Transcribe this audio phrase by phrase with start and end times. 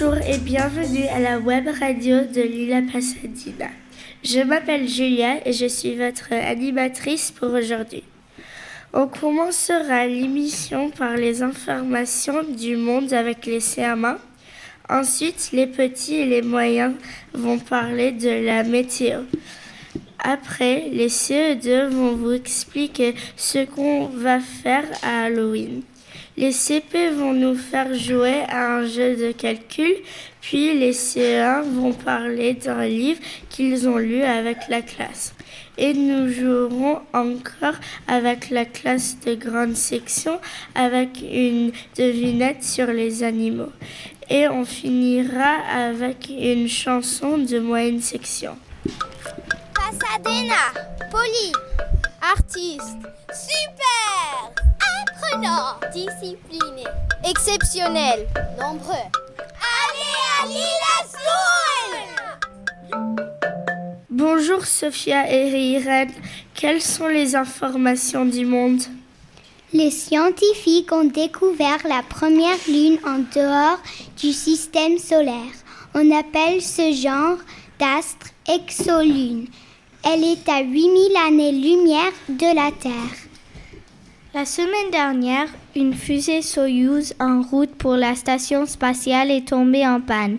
[0.00, 3.70] Bonjour et bienvenue à la web radio de Lila Pasadena.
[4.22, 8.04] Je m'appelle Julia et je suis votre animatrice pour aujourd'hui.
[8.92, 14.18] On commencera l'émission par les informations du monde avec les CMA.
[14.88, 16.94] Ensuite, les petits et les moyens
[17.32, 19.22] vont parler de la météo.
[20.18, 25.82] Après, les CE2 vont vous expliquer ce qu'on va faire à Halloween.
[26.38, 29.92] Les CP vont nous faire jouer à un jeu de calcul,
[30.40, 33.18] puis les CE1 vont parler d'un livre
[33.50, 35.34] qu'ils ont lu avec la classe.
[35.78, 37.74] Et nous jouerons encore
[38.06, 40.38] avec la classe de grande section
[40.76, 43.72] avec une devinette sur les animaux.
[44.30, 48.56] Et on finira avec une chanson de moyenne section.
[49.74, 50.54] Pasadena,
[51.10, 51.52] poli,
[52.22, 52.94] artiste,
[53.32, 54.57] super
[55.18, 56.84] Apprenant Discipliné
[57.28, 58.26] Exceptionnel
[58.60, 58.94] Nombreux.
[59.80, 61.94] Allez à Lila School
[64.10, 66.12] Bonjour Sophia et Irène,
[66.54, 68.82] quelles sont les informations du monde?
[69.72, 73.80] Les scientifiques ont découvert la première lune en dehors
[74.20, 75.52] du système solaire.
[75.94, 77.38] On appelle ce genre
[77.80, 79.48] d'astre exolune.
[80.04, 83.27] Elle est à 8000 années-lumière de la Terre.
[84.38, 90.00] La semaine dernière, une fusée Soyuz en route pour la station spatiale est tombée en
[90.00, 90.38] panne.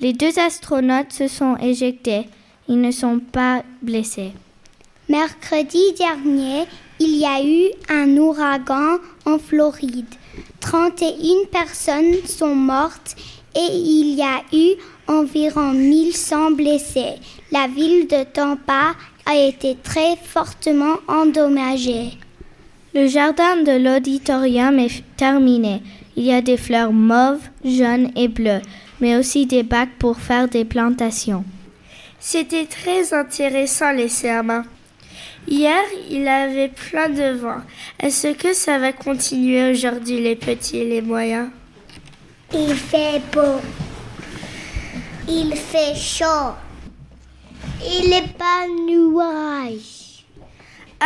[0.00, 2.26] Les deux astronautes se sont éjectés.
[2.70, 4.32] Ils ne sont pas blessés.
[5.10, 6.64] Mercredi dernier,
[6.98, 10.14] il y a eu un ouragan en Floride.
[10.60, 13.14] 31 personnes sont mortes
[13.54, 14.70] et il y a eu
[15.06, 17.16] environ 1100 blessés.
[17.52, 18.94] La ville de Tampa
[19.26, 22.16] a été très fortement endommagée.
[22.94, 25.82] Le jardin de l'auditorium est terminé.
[26.16, 28.62] Il y a des fleurs mauves, jaunes et bleues,
[29.00, 31.44] mais aussi des bacs pour faire des plantations.
[32.20, 34.62] C'était très intéressant les serments.
[35.48, 37.62] Hier, il avait plein de vent.
[37.98, 41.48] Est-ce que ça va continuer aujourd'hui les petits et les moyens?
[42.54, 43.60] Il fait beau.
[45.28, 46.54] Il fait chaud.
[47.82, 50.03] Il n'est pas nuage.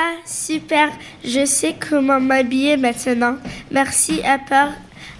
[0.01, 0.91] Ah, super,
[1.25, 3.35] je sais comment m'habiller maintenant.
[3.73, 4.71] Merci à part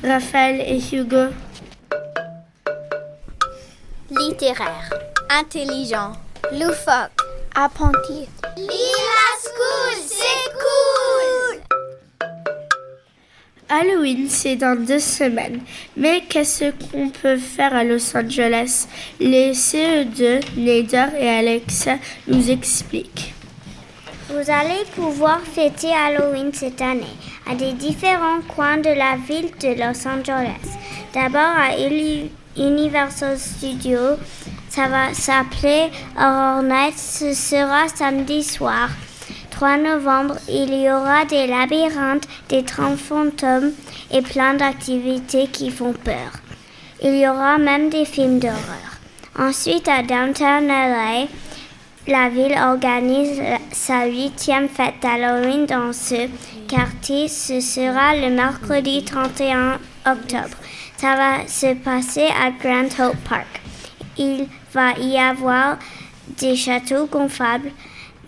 [0.05, 1.33] Raphaël et Hugo.
[4.09, 4.89] Littéraire,
[5.31, 6.13] intelligent,
[6.53, 7.11] loufoque,
[7.57, 8.29] apprenti.
[8.57, 11.61] Lila School, c'est cool
[13.69, 15.61] Halloween, c'est dans deux semaines.
[15.97, 18.87] Mais qu'est-ce qu'on peut faire à Los Angeles?
[19.19, 21.97] Les CE2, Nader et Alexa
[22.29, 23.35] nous expliquent.
[24.31, 27.17] Vous allez pouvoir fêter Halloween cette année
[27.51, 30.77] à des différents coins de la ville de Los Angeles.
[31.15, 31.71] D'abord à
[32.55, 34.19] Universal Studios,
[34.69, 38.91] ça va s'appeler Horror Nights, ce sera samedi soir.
[39.51, 43.73] 3 novembre, il y aura des labyrinthes, des trains fantômes
[44.13, 46.33] et plein d'activités qui font peur.
[47.03, 48.99] Il y aura même des films d'horreur.
[49.39, 51.29] Ensuite, à Downtown LA,
[52.09, 56.29] la ville organise sa huitième fête d'Halloween dans ce
[56.67, 57.29] quartier.
[57.29, 60.57] Ce sera le mercredi 31 octobre.
[60.97, 63.61] Ça va se passer à Grand Hope Park.
[64.17, 65.79] Il va y avoir
[66.39, 67.71] des châteaux gonflables,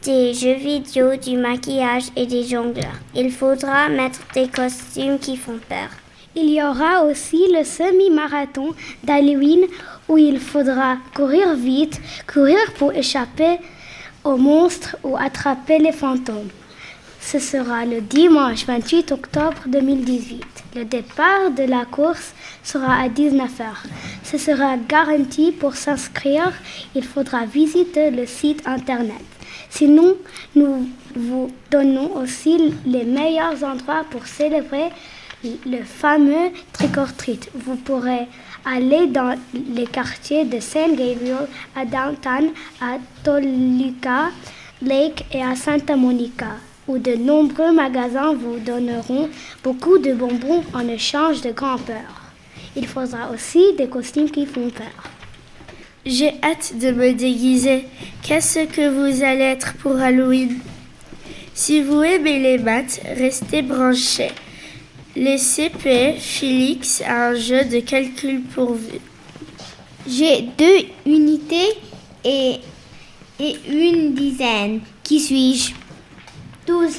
[0.03, 3.01] des jeux vidéo, du maquillage et des jongleurs.
[3.15, 5.89] Il faudra mettre des costumes qui font peur.
[6.37, 9.67] Il y aura aussi le semi-marathon d'Halloween
[10.09, 12.01] où il faudra courir vite,
[12.33, 13.59] courir pour échapper
[14.23, 16.51] aux monstres ou attraper les fantômes.
[17.21, 20.45] Ce sera le dimanche 28 octobre 2018.
[20.77, 22.33] Le départ de la course
[22.63, 23.65] sera à 19h.
[24.23, 26.53] Ce sera garanti pour s'inscrire.
[26.95, 29.25] Il faudra visiter le site internet.
[29.69, 30.17] Sinon,
[30.55, 34.91] nous vous donnons aussi les meilleurs endroits pour célébrer
[35.45, 37.51] le fameux trick or treat.
[37.54, 38.28] Vous pourrez
[38.65, 39.39] aller dans
[39.75, 42.51] les quartiers de San Gabriel, à Downtown,
[42.81, 44.31] à Toluca
[44.83, 46.57] Lake et à Santa Monica,
[46.89, 49.28] où de nombreux magasins vous donneront
[49.63, 52.33] beaucoup de bonbons en échange de grand-peur.
[52.77, 55.10] Il faudra aussi des costumes qui font peur.
[56.07, 57.84] J'ai hâte de me déguiser.
[58.22, 60.59] Qu'est-ce que vous allez être pour Halloween?
[61.53, 64.31] Si vous aimez les maths, restez branchés.
[65.16, 69.01] Les CP, Félix a un jeu de calcul pour vous.
[70.07, 71.72] J'ai deux unités
[72.24, 72.60] et,
[73.68, 74.80] une dizaine.
[75.03, 75.72] Qui suis-je?
[76.65, 76.98] Douze.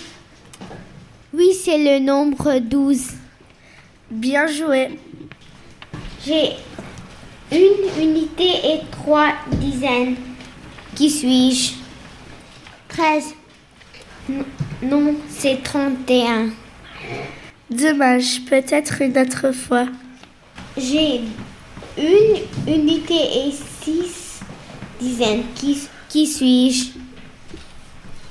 [1.33, 3.11] Oui, c'est le nombre douze.
[4.09, 4.99] Bien joué.
[6.25, 6.51] J'ai
[7.53, 10.17] Une unité et trois dizaines.
[10.95, 11.75] Qui suis-je?
[12.89, 13.35] 13.
[14.83, 16.49] Non, c'est 31.
[17.71, 19.85] Dommage, peut-être une autre fois.
[20.75, 21.21] J'ai
[21.97, 22.38] une
[22.68, 23.51] unité et
[23.81, 24.41] six
[25.00, 25.44] dizaines.
[25.56, 26.89] Qui, qui suis-je?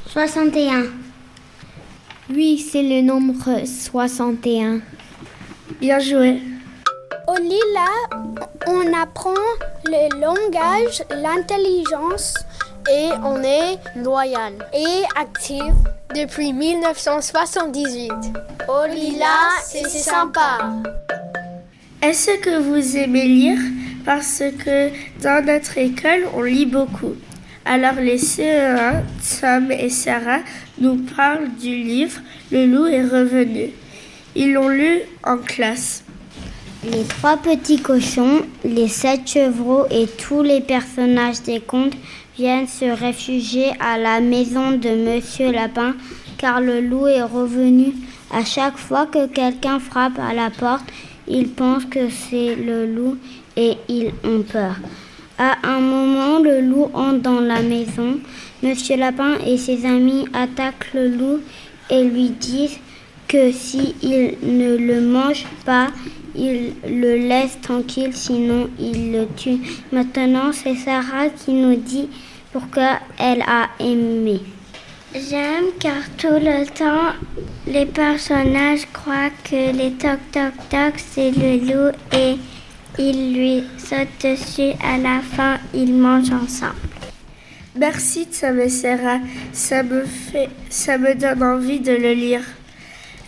[0.08, 0.84] 61.
[2.28, 4.80] Oui, c'est le nombre 61.
[5.80, 6.42] Bien joué.
[7.26, 8.36] Au Lila,
[8.66, 9.30] on apprend
[9.86, 12.34] le langage, l'intelligence
[12.90, 15.72] et on est loyal et actif
[16.14, 18.10] depuis 1978.
[18.68, 19.26] Au Lila,
[19.64, 20.58] c'est sympa.
[22.02, 23.58] Est-ce que vous aimez lire?
[24.04, 24.90] Parce que
[25.22, 27.14] dans notre école, on lit beaucoup.
[27.64, 29.02] Alors les CE1,
[29.40, 30.40] Tom et Sarah,
[30.78, 32.20] nous parlent du livre
[32.50, 33.70] Le loup est revenu.
[34.34, 36.02] Ils l'ont lu en classe.
[36.82, 41.92] Les trois petits cochons, les sept chevreaux et tous les personnages des contes
[42.38, 45.94] viennent se réfugier à la maison de Monsieur Lapin
[46.38, 47.92] car le loup est revenu.
[48.30, 50.86] À chaque fois que quelqu'un frappe à la porte,
[51.28, 53.18] ils pensent que c'est le loup
[53.58, 54.76] et ils ont peur.
[55.36, 58.20] À un moment, le loup entre dans la maison.
[58.62, 61.40] Monsieur Lapin et ses amis attaquent le loup
[61.90, 62.78] et lui disent
[63.28, 65.88] que si il ne le mange pas,
[66.34, 69.58] il le laisse tranquille, sinon il le tue.
[69.92, 72.08] Maintenant, c'est Sarah qui nous dit
[72.52, 74.40] pourquoi elle a aimé.
[75.12, 77.14] J'aime car tout le temps,
[77.66, 82.36] les personnages croient que les toc toc toc c'est le loup et
[82.98, 84.76] ils lui sautent dessus.
[84.82, 86.74] À la fin, ils mangent ensemble.
[87.76, 89.20] Merci Tom et Sarah,
[89.52, 92.42] ça me, fait, ça me donne envie de le lire.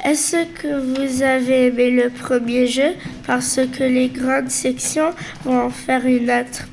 [0.05, 2.97] Est-ce que vous avez aimé le premier jeu?
[3.25, 5.11] Parce que les grandes sections
[5.45, 6.67] vont en faire une autre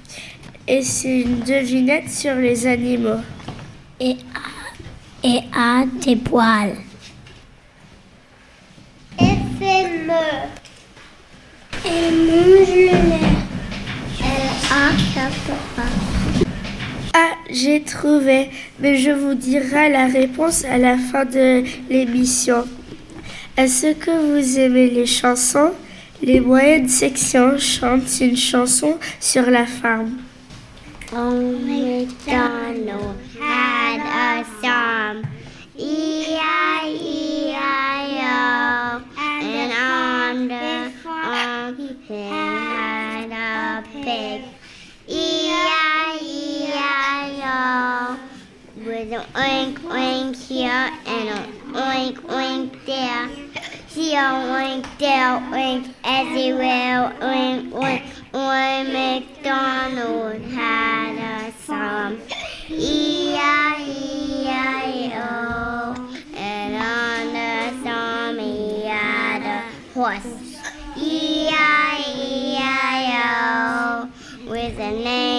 [0.67, 3.21] Et c'est une devinette sur les animaux.
[3.99, 6.75] Et a, et a des poils.
[9.19, 10.13] FME.
[11.85, 12.69] Elle mange.
[14.21, 14.89] Elle a.
[17.13, 18.49] Ah, j'ai trouvé,
[18.79, 22.63] mais je vous dirai la réponse à la fin de l'émission.
[23.59, 25.73] Est-ce que vous aimez les chansons
[26.21, 30.11] Les moyennes sections chantent une chanson sur la farm,
[52.89, 53.27] oink there.
[53.87, 58.03] Here oink, there oink, everywhere oink oink.
[58.31, 62.19] Old MacDonald had a farm,
[62.69, 63.35] E-I-E-I-O,
[66.35, 69.63] and on the farm he had a
[69.93, 70.27] horse,
[70.95, 71.59] E-I-E-I-O,
[74.47, 75.38] with a neigh-neigh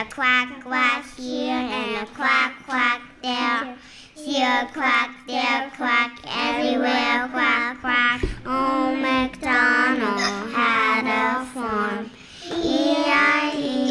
[0.00, 3.76] a quack quack here and a quack quack there.
[4.14, 8.22] Here quack, there quack, everywhere quack quack.
[8.46, 12.10] Old MacDonald had a farm,
[12.44, 13.82] E-I-E-I-O.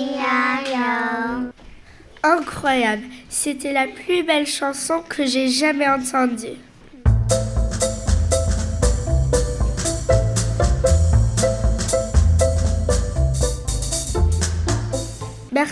[2.23, 6.57] Incroyable, c'était la plus belle chanson que j'ai jamais entendue.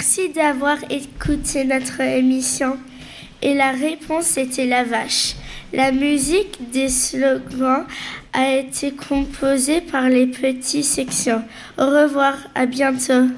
[0.08, 2.78] Merci d'avoir écouté notre émission.
[3.42, 5.34] Et la réponse était la vache.
[5.74, 7.88] La musique des slogans
[8.32, 11.42] a été composée par les petits sections.
[11.80, 13.30] Au revoir, à bientôt.